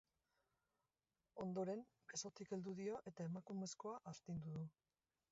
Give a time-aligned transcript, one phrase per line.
[1.43, 4.65] Ondoren, besotik heldu dio eta emakumezkoa astindu du.